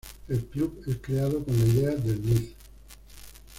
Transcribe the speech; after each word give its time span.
El 0.27 0.43
club 0.45 0.81
es 0.87 0.97
creado 0.99 1.43
con 1.45 1.55
la 1.59 1.63
idea 1.63 1.89
del 1.91 2.25
Lic. 2.25 2.55